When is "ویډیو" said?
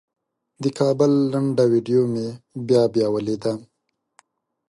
1.73-2.01